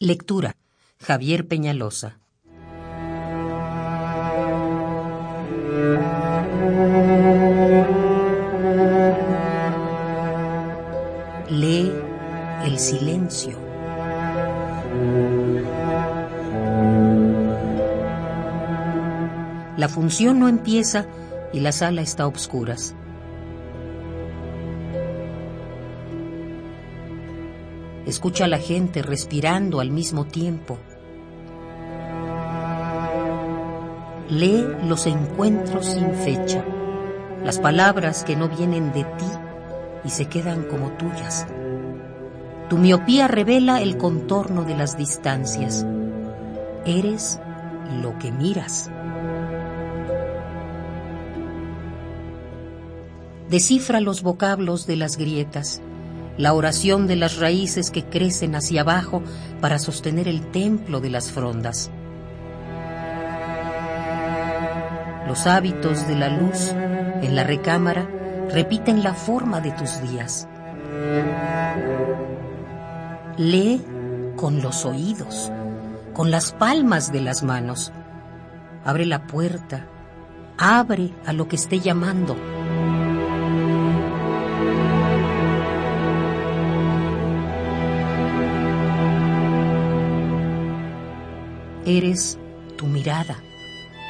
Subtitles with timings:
[0.00, 0.54] Lectura.
[1.00, 2.20] Javier Peñalosa.
[11.50, 11.92] Lee
[12.64, 13.58] el silencio.
[19.76, 21.06] La función no empieza
[21.52, 22.94] y la sala está a obscuras.
[28.08, 30.78] Escucha a la gente respirando al mismo tiempo.
[34.30, 36.64] Lee los encuentros sin fecha,
[37.44, 39.26] las palabras que no vienen de ti
[40.06, 41.46] y se quedan como tuyas.
[42.70, 45.84] Tu miopía revela el contorno de las distancias.
[46.86, 47.38] Eres
[48.00, 48.90] lo que miras.
[53.50, 55.82] Descifra los vocablos de las grietas,
[56.38, 59.22] la oración de las raíces que crecen hacia abajo
[59.60, 61.90] para sostener el templo de las frondas.
[65.26, 66.72] Los hábitos de la luz
[67.22, 68.08] en la recámara
[68.50, 70.48] repiten la forma de tus días.
[73.36, 73.84] Lee
[74.36, 75.52] con los oídos,
[76.14, 77.92] con las palmas de las manos.
[78.84, 79.86] Abre la puerta,
[80.56, 82.36] abre a lo que esté llamando.
[91.88, 92.36] Eres
[92.76, 93.42] tu mirada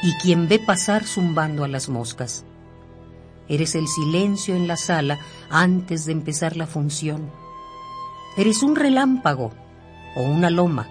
[0.00, 2.44] y quien ve pasar zumbando a las moscas.
[3.48, 5.18] Eres el silencio en la sala
[5.50, 7.32] antes de empezar la función.
[8.36, 9.50] Eres un relámpago
[10.14, 10.86] o una loma.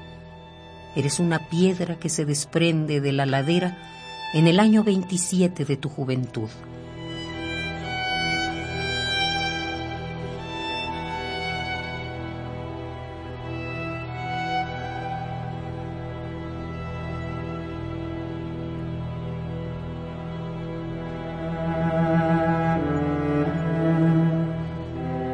[0.94, 3.78] Eres una piedra que se desprende de la ladera
[4.34, 6.50] en el año 27 de tu juventud.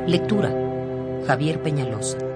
[0.09, 0.52] Lectura.
[1.28, 2.29] Javier Peñalosa.